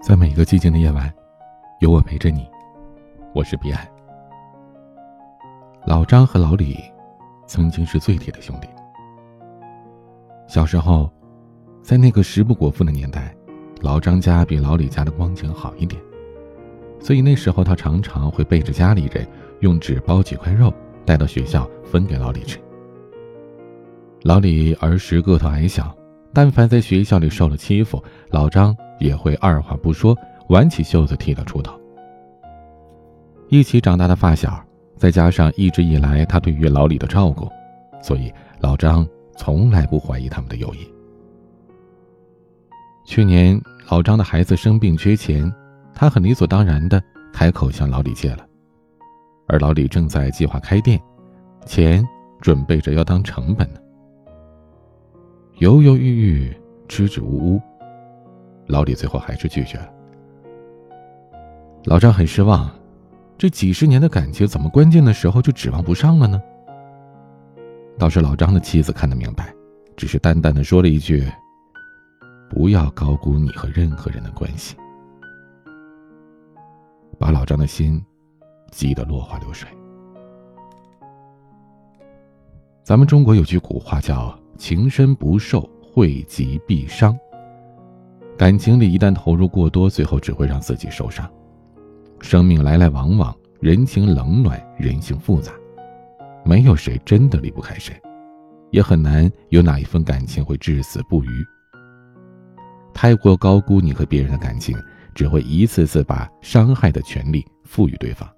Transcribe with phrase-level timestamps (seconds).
[0.00, 1.12] 在每一个寂静的夜晚，
[1.80, 2.48] 有我陪着你。
[3.34, 3.86] 我是彼岸。
[5.86, 6.78] 老张和老李
[7.46, 8.68] 曾经是最铁的兄弟。
[10.48, 11.10] 小时候，
[11.82, 13.34] 在那个食不果腹的年代，
[13.80, 16.00] 老张家比老李家的光景好一点，
[17.00, 19.26] 所以那时候他常常会背着家里人
[19.60, 20.72] 用纸包几块肉
[21.04, 22.58] 带到学校分给老李吃。
[24.22, 25.96] 老李儿时个头矮小，
[26.32, 30.16] 但凡在学校里受了欺负，老张也会二话不说，
[30.48, 31.78] 挽起袖子替他出头。
[33.48, 34.64] 一起长大的发小，
[34.96, 37.48] 再加上一直以来他对于老李的照顾，
[38.00, 40.88] 所以老张从来不怀疑他们的友谊。
[43.04, 43.60] 去年
[43.90, 45.52] 老张的孩子生病缺钱，
[45.92, 48.46] 他很理所当然的开口向老李借了，
[49.48, 50.98] 而老李正在计划开店，
[51.66, 52.06] 钱
[52.40, 53.80] 准备着要当成本呢。
[55.58, 56.56] 犹犹豫豫，
[56.88, 57.60] 支支吾吾，
[58.66, 59.88] 老李最后还是拒绝了。
[61.84, 62.70] 老张很失望，
[63.36, 66.40] 这几十年的感情怎么关键的时候就指望不上了呢？
[67.98, 69.52] 倒是老张的妻子看得明白，
[69.96, 71.26] 只是淡淡的说了一句
[72.48, 74.76] ：“不要高估你和任何人的关系。”
[77.18, 78.04] 把老张的心
[78.70, 79.68] 急得落花流水。
[82.82, 84.36] 咱们中国有句古话叫。
[84.58, 87.18] 情深不寿，惠及必伤。
[88.36, 91.28] 感情里一旦投入过多，最后只会让自己受伤。
[92.20, 95.52] 生命来来往往，人情冷暖，人性复杂，
[96.44, 97.94] 没有谁真的离不开谁，
[98.70, 101.28] 也很难有哪一份感情会至死不渝。
[102.92, 104.76] 太过高估你和别人的感情，
[105.14, 108.28] 只会一次次把伤害的权利赋予对方。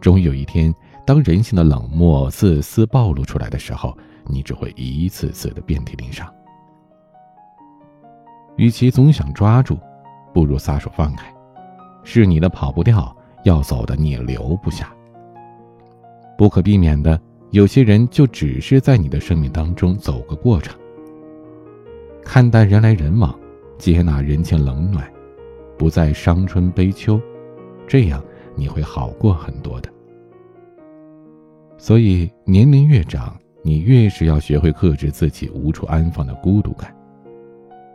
[0.00, 0.74] 终于有一天，
[1.06, 3.96] 当人性的冷漠、自私暴露出来的时候。
[4.28, 6.32] 你只会一次次的遍体鳞伤。
[8.62, 9.76] 与其总想抓住，
[10.32, 11.26] 不如撒手放开。
[12.04, 14.94] 是你的跑不掉，要走的你留不下。
[16.38, 20.78] 不可避免的，有些人就只是在你的生命当中走个过场。
[22.22, 23.36] 看淡人来人往，
[23.78, 25.12] 接纳人情冷暖，
[25.76, 27.20] 不再伤春悲秋，
[27.84, 28.22] 这样
[28.54, 29.90] 你会好过很多的。
[31.76, 33.36] 所以年龄越长。
[33.64, 36.92] 你越是要学会克制自己无处安放的孤独感，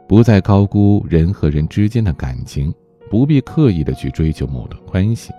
[0.07, 2.73] 不再高估人和人之间的感情，
[3.09, 5.31] 不必刻意的去追求某段关系，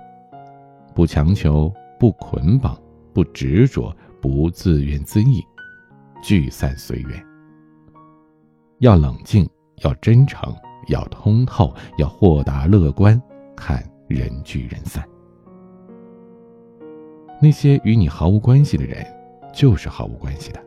[0.94, 2.78] 不强求，不捆绑，
[3.12, 5.44] 不执着，不自怨自艾，
[6.22, 7.24] 聚散随缘。
[8.78, 9.48] 要冷静，
[9.82, 10.54] 要真诚，
[10.88, 13.20] 要通透，要豁达乐观，
[13.56, 15.02] 看人聚人散。
[17.40, 19.06] 那些与你毫无关系的人。
[19.50, 20.62] 就是毫无关系的。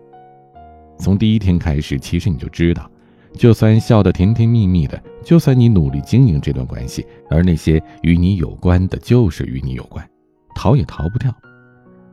[0.98, 2.90] 从第一天开始，其实你就知道，
[3.34, 10.08] 就算笑得甜甜蜜蜜的，就算你努力经营这段关系，而那些与你有关的，就是与你有关，
[10.56, 11.34] 逃也逃不掉。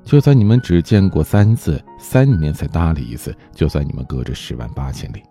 [0.05, 5.23] 就算你们只见过三次，三年才搭理一次，就算你们隔着十万八千里，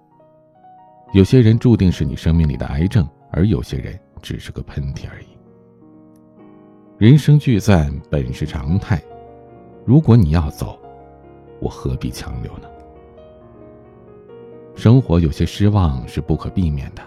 [1.14, 5.28] 有些人注定是你生命里的癌症，而有些人只是个喷嚏而已。
[6.98, 9.02] 人生聚散本是常态，
[9.86, 10.80] 如果你要走。
[11.60, 12.70] 我何必强留呢？
[14.78, 17.02] 生活有些失望是不可避免的，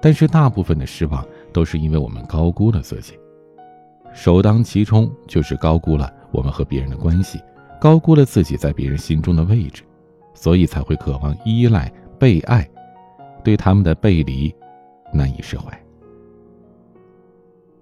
[0.00, 3.12] 但是大部分的失望都是因为我们高估了自己。
[4.14, 7.38] 首当其冲就是高估了我们和别人的关系，
[7.78, 9.82] 高估了自己在别人心中的位置，
[10.32, 12.66] 所以才会渴望依赖、被爱，
[13.44, 14.50] 对他们的背离
[15.12, 15.70] 难以释怀。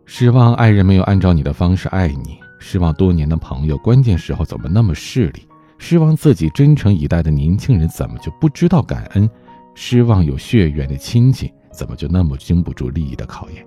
[0.07, 5.47] 失望爱人没有按照你的方式爱你，失望多年的朋友关键时候怎么那么势利？
[5.83, 9.29] 失望自己真诚以待的年轻人怎么就不知道感恩？
[9.75, 13.67] 失望有血缘的亲戚怎么就那么经不住利益的考验？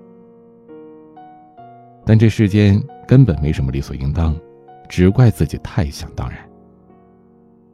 [2.06, 4.40] 但这世间根本没什么理所应当，
[4.88, 6.38] 只怪自己太想当然，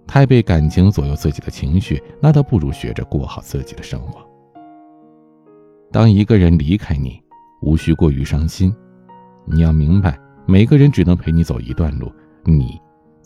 [0.07, 4.25] 太被感情左右自己的情绪，那倒不如学着过好自己的生活。
[5.91, 7.21] 当一个人离开你，
[7.61, 8.73] 无需过于伤心，
[9.43, 10.17] 你要明白，
[10.47, 12.09] 每个人只能陪你走一段路，
[12.45, 12.79] 你。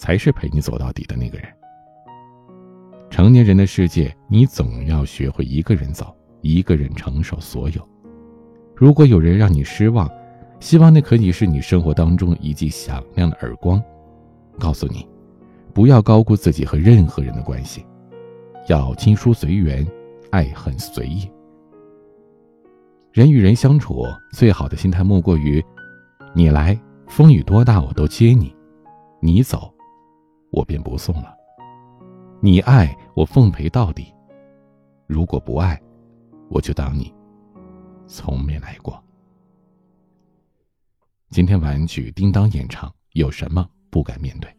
[0.04, 1.48] 才是陪你走到底的那个人。
[3.10, 7.90] 成年人的世界，你总要学会一个人走，一个人承受所有。
[8.76, 10.10] 如果有人让你失望，
[10.60, 13.82] 希望那可以是你生活当中一记响亮的耳光，
[14.60, 15.08] 告诉你，
[15.74, 17.86] 不要高估自己和任何人的关系，
[18.68, 19.88] 要亲疏随缘，
[20.32, 21.32] 爱恨随意。
[23.14, 24.04] 人与人相处，
[24.34, 25.64] 最好的心态莫过于：
[26.36, 26.78] 你来，
[27.08, 28.54] 风雨多大我都接你；
[29.22, 29.74] 你走。
[30.54, 31.36] 我便不送了。
[32.40, 34.14] 你爱我，奉陪到底；
[35.08, 35.82] 如果不爱，
[36.48, 37.12] 我就当你
[38.08, 39.04] 从没来过。
[41.32, 44.56] 今天晚曲叮当演唱，有什么不敢面对？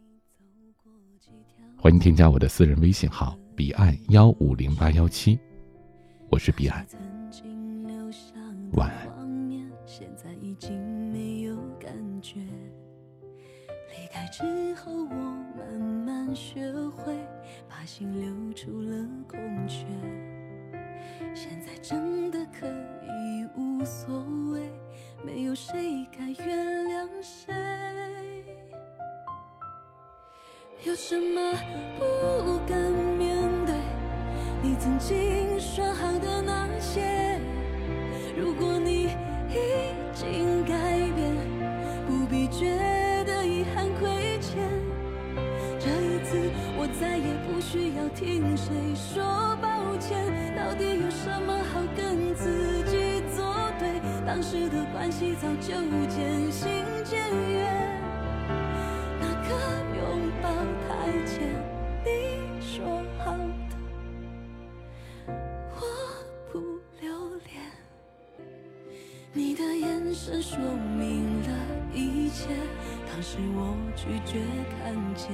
[1.79, 5.38] 欢迎添加我的私人微信号：彼岸幺五零八幺七，
[6.29, 6.85] 我是彼岸。
[8.73, 9.13] 晚安。
[14.14, 15.14] 开之后，我
[15.58, 17.19] 慢慢学会
[17.69, 19.84] 把心留出了空缺。
[21.34, 24.70] 现在真的可以无所谓，
[25.26, 27.52] 没有谁该原谅谁。
[30.84, 31.52] 有什么
[31.99, 32.78] 不敢
[33.19, 33.75] 面对？
[34.62, 36.33] 你曾经说好的
[46.84, 49.25] 我再也不需要听谁说
[49.56, 53.88] 抱歉，到底有什么好跟自己作对？
[54.26, 55.72] 当时的关系早就
[56.10, 56.70] 渐行
[57.02, 58.00] 渐远，
[59.19, 59.48] 那个
[59.96, 60.50] 拥抱
[60.84, 61.40] 太浅，
[62.04, 62.84] 你说
[63.25, 63.72] 好的
[65.72, 65.80] 我
[66.52, 66.60] 不
[67.00, 67.08] 留
[67.46, 67.64] 恋，
[69.32, 70.58] 你的眼神说
[70.98, 71.48] 明了
[71.94, 72.50] 一切，
[73.10, 74.38] 当时我拒绝
[74.76, 75.32] 看见。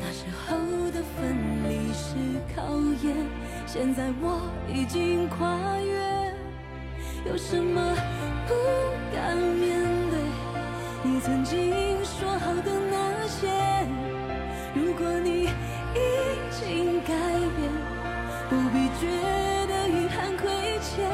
[0.00, 0.56] 那时候
[0.90, 2.16] 的分离是
[2.56, 2.62] 考
[3.06, 3.14] 验，
[3.66, 6.34] 现在我已经跨越，
[7.30, 7.94] 有什么
[8.48, 8.54] 不
[9.14, 9.78] 敢面
[10.10, 10.18] 对？
[11.02, 11.70] 你曾经
[12.04, 13.48] 说好的那些，
[14.74, 15.98] 如果你已
[16.50, 17.14] 经改
[17.56, 17.70] 变，
[18.48, 19.06] 不必觉
[19.68, 20.50] 得遗憾亏
[20.80, 21.08] 欠。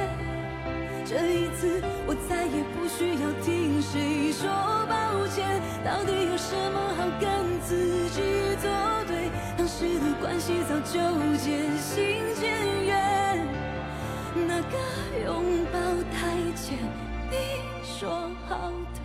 [1.05, 4.49] 这一次，我再也不需要听谁说
[4.89, 5.63] 抱歉。
[5.85, 7.86] 到底有什么好跟自
[10.93, 11.01] 就
[11.39, 11.95] 渐行
[12.41, 12.45] 渐
[12.85, 13.47] 远。
[14.47, 14.75] 那个
[15.25, 15.79] 拥抱
[16.13, 16.19] 太
[16.55, 16.79] 浅，
[17.31, 17.35] 你
[17.83, 18.09] 说
[18.49, 18.99] 好的，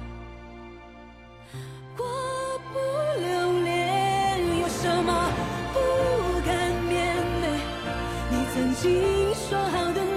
[1.98, 2.00] 我
[2.72, 2.76] 不
[3.20, 3.70] 留恋。
[4.62, 5.10] 有什么
[5.74, 5.76] 不
[6.46, 6.50] 敢
[6.88, 7.46] 面对？
[8.30, 10.11] 你曾经说好的。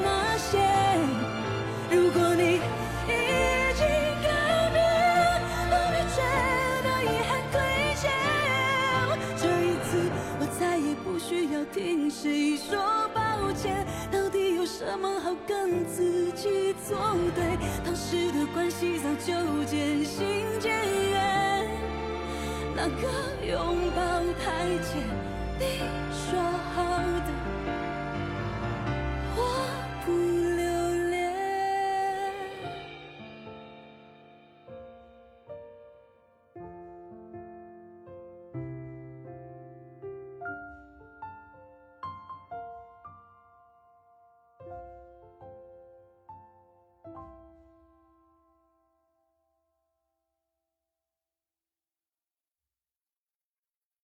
[11.74, 12.78] 听谁说
[13.12, 13.84] 抱歉？
[14.08, 16.96] 到底有什么好跟自己作
[17.34, 17.58] 对？
[17.84, 20.70] 当时的关系早就渐行渐
[21.10, 21.68] 远，
[22.76, 23.08] 那个
[23.44, 24.22] 拥抱